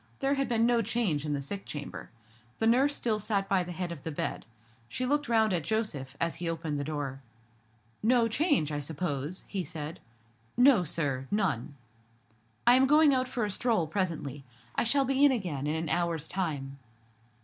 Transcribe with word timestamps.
There 0.17 0.33
had 0.33 0.49
been 0.49 0.65
no 0.65 0.81
change 0.81 1.25
in 1.27 1.33
the 1.33 1.41
sick 1.41 1.63
chamber. 1.63 2.09
The 2.57 2.65
nurse 2.65 2.95
still 2.95 3.19
sat 3.19 3.47
by 3.47 3.61
the 3.61 3.71
head 3.71 3.91
of 3.91 4.01
the 4.01 4.09
bed. 4.09 4.47
She 4.89 5.05
looked 5.05 5.29
round 5.29 5.53
at 5.53 5.63
Joseph, 5.63 6.17
as 6.19 6.37
he 6.37 6.49
opened 6.49 6.79
the 6.79 6.83
door. 6.83 7.21
"No 8.01 8.27
change, 8.27 8.71
I 8.71 8.79
suppose?" 8.79 9.45
he 9.47 9.63
said. 9.63 9.99
"No, 10.57 10.83
sir; 10.83 11.27
none." 11.29 11.75
"I 12.65 12.73
am 12.73 12.87
going 12.87 13.13
out 13.13 13.27
for 13.27 13.45
a 13.45 13.51
stroll, 13.51 13.85
presently. 13.85 14.43
I 14.73 14.85
shall 14.85 15.05
be 15.05 15.23
in 15.23 15.31
again 15.31 15.67
in 15.67 15.75
an 15.75 15.87
hour's 15.87 16.27
time." 16.27 16.79